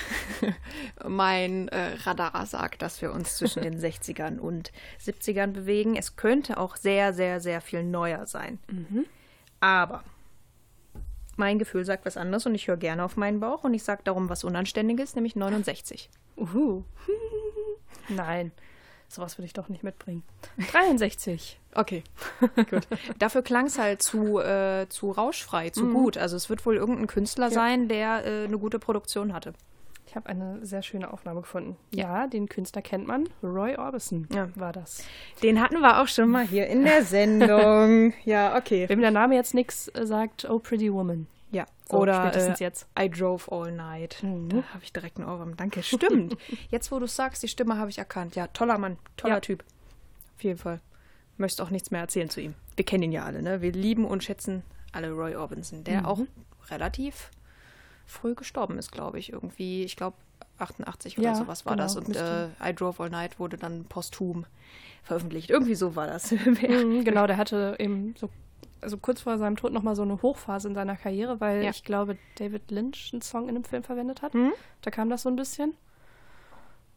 [1.06, 4.72] mein äh, Radar sagt, dass wir uns zwischen den 60ern und
[5.04, 5.96] 70ern bewegen.
[5.96, 8.58] Es könnte auch sehr, sehr, sehr viel neuer sein.
[9.60, 10.04] Aber
[11.36, 14.02] mein Gefühl sagt was anderes und ich höre gerne auf meinen Bauch und ich sage
[14.04, 16.10] darum was Unanständiges, nämlich 69.
[16.36, 16.84] Uhu.
[18.08, 18.52] Nein,
[19.08, 20.22] sowas würde ich doch nicht mitbringen.
[20.70, 21.58] 63.
[21.74, 22.04] Okay,
[22.70, 22.86] gut.
[23.18, 26.16] Dafür klang es halt zu, äh, zu rauschfrei, zu gut.
[26.16, 29.54] Also es wird wohl irgendein Künstler sein, der äh, eine gute Produktion hatte.
[30.14, 31.76] Ich habe eine sehr schöne Aufnahme gefunden.
[31.92, 33.28] Ja, den Künstler kennt man.
[33.42, 34.48] Roy Orbison Ja.
[34.54, 35.02] war das.
[35.42, 38.12] Den hatten wir auch schon mal hier in der Sendung.
[38.24, 38.88] ja, okay.
[38.88, 41.26] Wem der Name jetzt nichts sagt, Oh Pretty Woman.
[41.50, 42.86] Ja, So, oder spätestens äh, jetzt.
[42.96, 44.18] I Drove All Night.
[44.22, 45.56] Da habe ich direkt einen Ohrwurm.
[45.56, 46.36] Danke, stimmt.
[46.70, 48.36] Jetzt, wo du es sagst, die Stimme habe ich erkannt.
[48.36, 49.40] Ja, toller Mann, toller Ja.
[49.40, 49.64] Typ.
[50.36, 50.80] Auf jeden Fall.
[51.38, 52.54] Möchtest auch nichts mehr erzählen zu ihm.
[52.76, 53.62] Wir kennen ihn ja alle, ne?
[53.62, 54.62] Wir lieben und schätzen
[54.92, 56.20] alle Roy Orbison, der auch
[56.70, 57.30] relativ
[58.06, 59.32] früh gestorben ist, glaube ich.
[59.32, 60.16] Irgendwie, ich glaube
[60.58, 61.96] 88 oder Ja, sowas war genau, das.
[61.96, 64.46] Und äh, I Drove All Night wurde dann posthum
[65.02, 65.50] veröffentlicht.
[65.50, 66.30] Irgendwie so war das.
[66.44, 68.28] Mhm, genau, der hatte eben so
[68.80, 71.70] also kurz vor seinem Tod nochmal so eine Hochphase in seiner Karriere, weil Ja.
[71.70, 74.34] ich glaube, David Lynch einen Song in einem Film verwendet hat.
[74.34, 74.52] Mhm.
[74.82, 75.72] Da kam das so ein bisschen.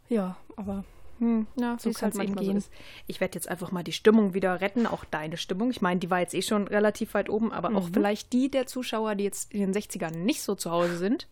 [0.09, 0.83] Ja, aber
[1.19, 2.69] Hm, ja, So wie es halt manchmal eben so.
[3.07, 5.71] Ich werde jetzt einfach mal die Stimmung wieder retten, auch deine Stimmung.
[5.71, 8.67] Ich meine, die war jetzt eh schon relativ weit oben, aber auch vielleicht die der
[8.67, 11.27] Zuschauer, die jetzt in den 60ern nicht so zu Hause sind.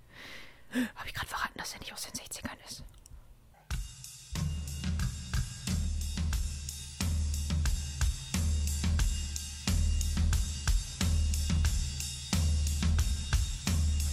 [0.96, 2.84] Habe ich gerade verraten, dass er nicht aus den 60ern ist?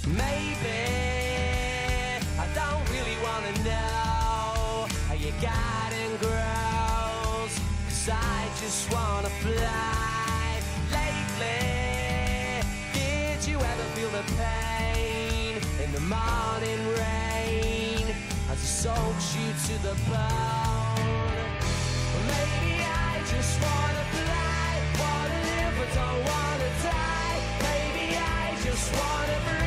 [0.06, 0.81] Maybe
[16.12, 18.04] morning rain
[18.50, 21.38] as it soaks you to the bone.
[22.32, 27.38] Maybe I just wanna fly, wanna live, but don't wanna die.
[27.68, 29.61] Maybe I just wanna breathe.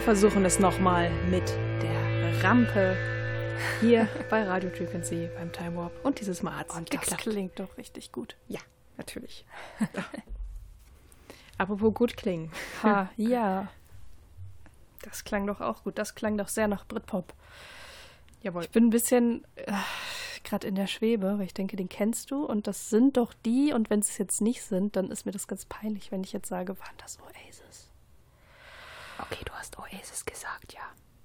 [0.00, 1.46] Wir versuchen es nochmal mit
[1.82, 2.96] der Rampe
[3.82, 5.92] hier bei Radio Frequency beim Time Warp.
[6.02, 7.22] Und dieses Mal hat es Und das geklappt.
[7.22, 8.34] klingt doch richtig gut.
[8.48, 8.60] Ja,
[8.96, 9.44] natürlich.
[11.58, 12.50] Apropos gut klingen.
[12.82, 13.68] Ha, ja.
[15.02, 15.98] Das klang doch auch gut.
[15.98, 17.34] Das klang doch sehr nach Britpop.
[18.40, 18.62] Jawohl.
[18.62, 19.70] Ich bin ein bisschen äh,
[20.44, 23.74] gerade in der Schwebe, weil ich denke, den kennst du und das sind doch die
[23.74, 26.48] und wenn es jetzt nicht sind, dann ist mir das ganz peinlich, wenn ich jetzt
[26.48, 27.89] sage, waren das Oasis?
[29.22, 30.80] Okay, du hast Oasis gesagt, ja.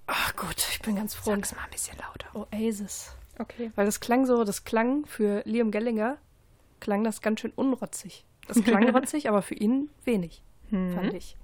[0.08, 1.32] Ach gut, ich bin ganz froh.
[1.32, 2.48] Sag's mal ein bisschen lauter.
[2.52, 3.16] Oasis.
[3.40, 3.72] Okay.
[3.76, 6.18] Weil das klang so, das klang für Liam Gellinger,
[6.80, 8.26] klang das ganz schön unrotzig.
[8.48, 11.36] Das klang rotzig, aber für ihn wenig, fand ich.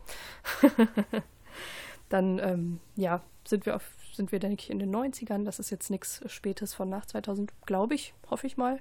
[2.10, 3.84] Dann, ähm, ja, sind wir auf,
[4.14, 5.46] sind wir, denke ich, in den 90ern.
[5.46, 8.80] Das ist jetzt nichts Spätes von nach 2000, glaube ich, hoffe ich mal.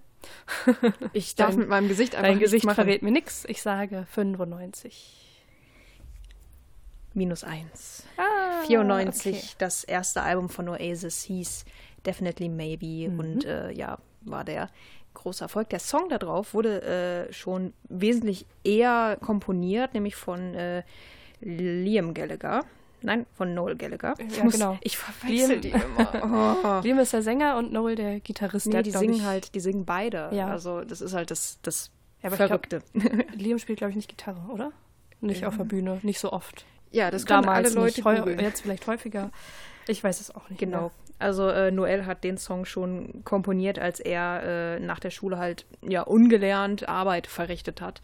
[1.12, 3.44] Ich darf Dein- mit meinem Gesicht einfach Dein Gesicht verrät mir nichts.
[3.46, 5.30] Ich sage 95.
[7.20, 8.04] Minus eins.
[8.16, 9.44] Ah, 94, okay.
[9.58, 11.66] das erste Album von Oasis hieß
[12.06, 14.70] Definitely Maybe und äh, ja, war der
[15.12, 15.68] große Erfolg.
[15.68, 16.80] Der Song da drauf wurde
[17.28, 20.82] äh, schon wesentlich eher komponiert, nämlich von äh,
[21.42, 22.64] Liam Gallagher.
[23.02, 24.14] Nein, von Noel Gallagher.
[24.18, 24.78] Ich Ja, muss- genau.
[24.82, 26.60] Ich verwechsel Liam- die immer.
[26.80, 26.80] Oh.
[26.82, 28.66] Liam ist der Sänger und Noel der Gitarrist.
[28.66, 30.30] Nee, der die singen ich, halt, die singen beide.
[30.32, 30.48] Ja.
[30.48, 31.90] Also das ist halt das, das
[32.22, 32.82] Ja, ich glaub- Verrückte.
[33.34, 34.72] Liam spielt, glaube ich, nicht Gitarre, oder?
[35.22, 36.64] Nicht auf der Bühne, nicht so oft.
[36.91, 38.41] Ja, das können alle Leute nicht.
[38.41, 39.30] Jetzt vielleicht häufiger.
[39.86, 40.59] Ich weiß es auch nicht.
[40.59, 40.80] Genau.
[40.80, 40.91] Mehr.
[41.18, 44.43] Also äh, Noel hat den Song schon komponiert, als er
[44.76, 48.01] äh, nach der Schule halt ja ungelernt Arbeit verrichtet hat,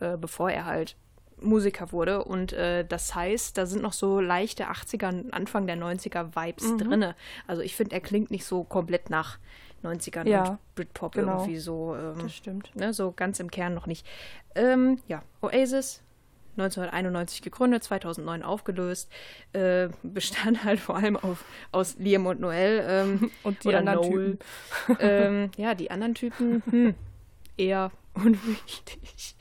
[0.00, 0.96] äh, bevor er halt
[1.40, 2.24] Musiker wurde.
[2.24, 7.14] Und äh, das heißt, da sind noch so leichte 80er, Anfang der 90er Vibes drinne.
[7.46, 9.38] Also ich finde, er klingt nicht so komplett nach
[9.82, 11.40] 90ern Ja, und Britpop genau.
[11.40, 11.94] irgendwie so.
[11.94, 12.74] Ähm, Das stimmt.
[12.74, 14.06] ne, so ganz im Kern noch nicht.
[14.54, 16.02] Ähm, ja, Oasis,
[16.56, 19.10] 1991 gegründet, 2009 aufgelöst,
[19.52, 22.84] äh, bestand halt vor allem auf, aus Liam und Noel.
[22.86, 24.38] Ähm, Und die oder anderen Noel.
[25.00, 26.94] ähm, ja, die anderen Typen, hm,
[27.56, 29.36] eher unwichtig.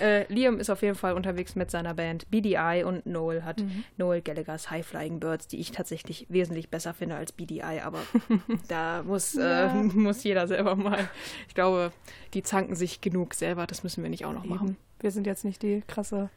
[0.00, 3.62] Äh, Liam ist auf jeden Fall unterwegs mit seiner Band BDI und Noel hat
[3.96, 8.00] Noel Gallaghers High Flying Birds, die ich tatsächlich wesentlich besser finde als BDI, aber
[8.68, 11.08] da muss, äh, muss jeder selber mal.
[11.48, 11.92] Ich glaube,
[12.34, 14.68] die zanken sich genug selber, das müssen wir nicht auch noch machen.
[14.68, 14.76] Eben.
[15.02, 16.30] Wir sind jetzt nicht die krasse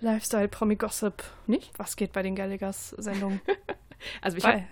[0.00, 1.22] Lifestyle-Promi-Gossip.
[1.46, 1.70] Nicht?
[1.78, 3.40] Was geht bei den Gallaghers-Sendungen?
[4.20, 4.64] Also ich habe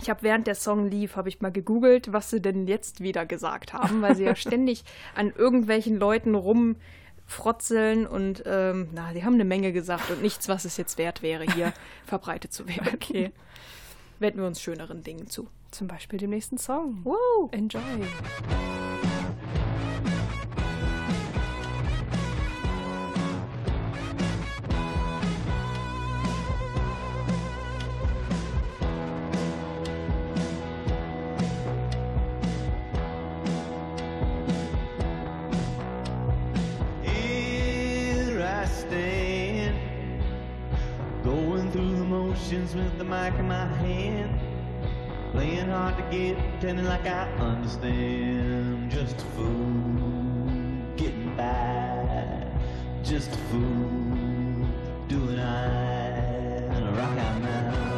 [0.00, 3.26] ich hab während der Song lief, habe ich mal gegoogelt, was sie denn jetzt wieder
[3.26, 4.84] gesagt haben, weil sie ja ständig
[5.14, 10.64] an irgendwelchen Leuten rumfrotzeln und ähm, na, sie haben eine Menge gesagt und nichts, was
[10.64, 11.74] es jetzt wert wäre, hier
[12.06, 12.94] verbreitet zu werden.
[12.94, 13.32] Okay.
[14.18, 15.48] Wenden wir uns schöneren Dingen zu.
[15.70, 17.00] Zum Beispiel dem nächsten Song.
[17.04, 17.50] Wow.
[17.52, 17.82] Enjoy.
[42.52, 44.38] With the mic in my hand,
[45.32, 48.90] playing hard to get, pretending like I understand.
[48.90, 52.46] Just a fool, getting by,
[53.02, 54.66] just a fool,
[55.08, 57.91] doing I rock out now.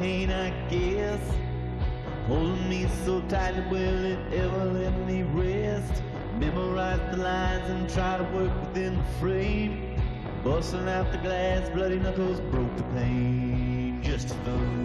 [0.00, 1.20] Pain, I guess.
[2.26, 6.02] Holding me so tight, will it ever let me rest?
[6.38, 10.00] Memorize the lines and try to work within the frame.
[10.42, 14.00] Busting out the glass, bloody knuckles broke the pain.
[14.02, 14.80] Just a fool,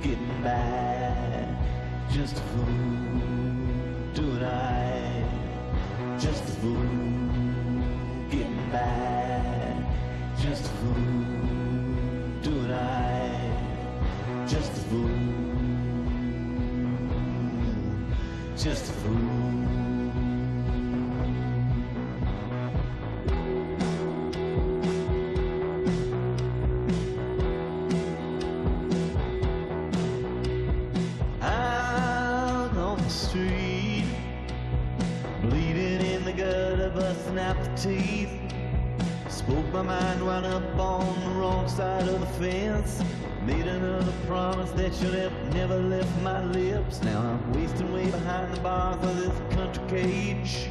[0.00, 1.46] getting by.
[2.10, 2.64] Just a fool,
[4.14, 5.22] doing I.
[6.18, 6.92] Just a fool
[8.30, 9.84] getting by.
[10.40, 11.61] Just a fool.
[14.52, 15.08] Just a fool,
[18.54, 19.41] just a fool.
[44.82, 47.00] That should have never left my lips.
[47.04, 50.68] Now I'm wasting way behind the bars of this country cage.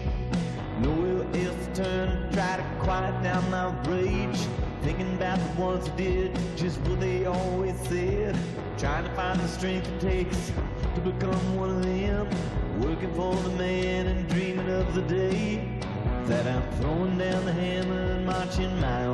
[0.79, 4.37] Nowhere else to turn, try to quiet down my rage.
[4.81, 8.37] Thinking about the ones who did just what they always said.
[8.77, 10.51] Trying to find the strength it takes
[10.95, 12.27] to become one of them.
[12.81, 15.79] Working for the man and dreaming of the day
[16.25, 19.05] that I'm throwing down the hammer and marching my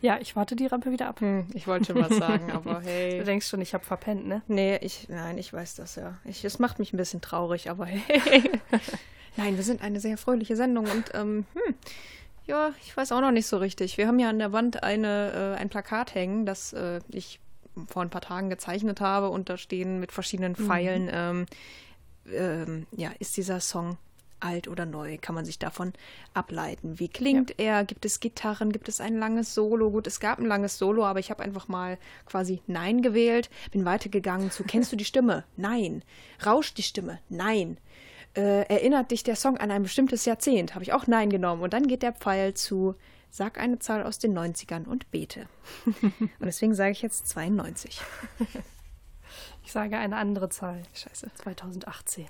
[0.00, 1.20] Ja, ich warte die Rampe wieder ab.
[1.20, 3.18] Hm, ich wollte schon was sagen, aber hey.
[3.18, 4.42] Du denkst schon, ich habe verpennt, ne?
[4.46, 6.18] Nee, ich, nein, ich weiß das ja.
[6.24, 8.50] Ich, es macht mich ein bisschen traurig, aber hey.
[9.36, 11.74] nein, wir sind eine sehr fröhliche Sendung und, ähm, hm,
[12.46, 13.98] ja, ich weiß auch noch nicht so richtig.
[13.98, 17.40] Wir haben ja an der Wand eine, äh, ein Plakat hängen, das äh, ich
[17.86, 21.46] vor ein paar Tagen gezeichnet habe und da stehen mit verschiedenen Pfeilen, ähm,
[22.32, 23.98] ähm, ja, ist dieser Song
[24.40, 25.18] alt oder neu?
[25.20, 25.92] Kann man sich davon
[26.34, 26.98] ableiten?
[26.98, 27.84] Wie klingt er?
[27.84, 28.72] Gibt es Gitarren?
[28.72, 29.90] Gibt es ein langes Solo?
[29.90, 33.50] Gut, es gab ein langes Solo, aber ich habe einfach mal quasi Nein gewählt.
[33.72, 35.44] Bin weitergegangen zu Kennst du die Stimme?
[35.56, 36.02] Nein.
[36.44, 37.20] Rauscht die Stimme?
[37.28, 37.78] Nein.
[38.34, 40.74] Äh, erinnert dich der Song an ein bestimmtes Jahrzehnt?
[40.74, 41.62] Habe ich auch Nein genommen.
[41.62, 42.94] Und dann geht der Pfeil zu
[43.30, 45.48] Sag eine Zahl aus den 90ern und bete.
[45.84, 48.00] und deswegen sage ich jetzt 92.
[49.64, 50.82] Ich sage eine andere Zahl.
[50.94, 51.30] Scheiße.
[51.34, 52.26] 2018.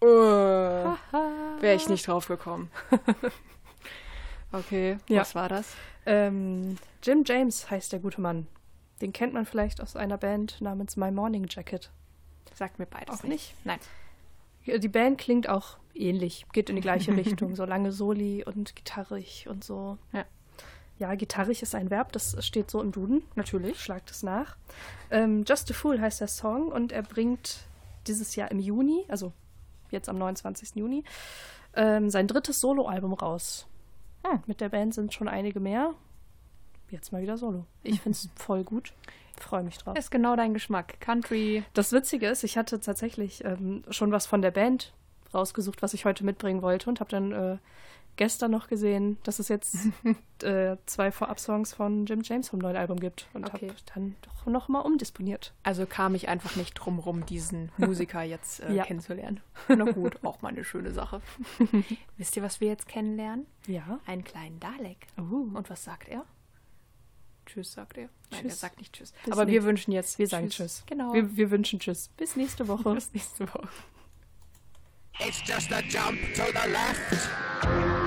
[0.00, 2.70] Wäre ich nicht drauf gekommen.
[4.52, 5.20] okay, Ja.
[5.20, 5.74] was war das?
[6.06, 8.46] Ähm, Jim James heißt der gute Mann.
[9.00, 11.90] Den kennt man vielleicht aus einer Band namens My Morning Jacket.
[12.54, 13.54] Sagt mir beides Auch nicht.
[13.64, 13.78] Nein.
[14.64, 18.74] Ja, Die Band klingt auch ähnlich, geht in die gleiche Richtung, so lange Soli und
[18.76, 19.98] gitarrig und so.
[20.12, 20.24] Ja.
[20.98, 23.22] Ja, gitarrig ist ein Verb, das steht so im Duden.
[23.36, 24.56] Natürlich, schlagt es nach.
[25.12, 27.60] Ähm, Just a Fool heißt der Song und er bringt
[28.08, 29.32] dieses Jahr im Juni, also
[29.90, 30.76] jetzt am 29.
[30.76, 31.04] Juni,
[31.74, 33.66] ähm, sein drittes Soloalbum raus.
[34.26, 34.42] Hm.
[34.46, 35.94] Mit der Band sind schon einige mehr.
[36.90, 37.66] Jetzt mal wieder Solo.
[37.82, 38.94] Ich finde es voll gut.
[39.38, 39.96] Freue mich drauf.
[39.96, 41.00] Ist genau dein Geschmack.
[41.00, 41.62] Country.
[41.74, 44.94] Das Witzige ist, ich hatte tatsächlich ähm, schon was von der Band
[45.32, 47.58] rausgesucht, was ich heute mitbringen wollte und habe dann äh,
[48.18, 49.76] gestern noch gesehen, dass es jetzt
[50.42, 53.68] äh, zwei Vorab-Songs von Jim James vom neuen Album gibt und Okay.
[53.68, 55.54] habe dann doch noch mal umdisponiert.
[55.62, 58.84] Also kam ich einfach nicht drum rum, diesen Musiker jetzt äh, Ja.
[58.84, 59.40] kennenzulernen.
[59.68, 61.22] Na gut, auch mal eine schöne Sache.
[62.18, 63.46] Wisst ihr, was wir jetzt kennenlernen?
[63.66, 64.00] Ja.
[64.06, 65.06] Einen kleinen Dalek.
[65.18, 65.50] Uh.
[65.56, 66.24] Und was sagt er?
[67.46, 68.10] Tschüss, sagt er.
[68.30, 68.52] Nein, Tschüss.
[68.52, 69.12] er sagt nicht Tschüss.
[69.24, 70.82] Bis Aber wir nächst- wünschen jetzt Wir sagen Tschüss.
[70.86, 71.14] Genau.
[71.14, 72.08] Wir, wir wünschen Tschüss.
[72.16, 72.92] Bis nächste Woche.
[72.94, 73.68] Bis nächste Woche.
[75.20, 77.97] It's just a jump to the left.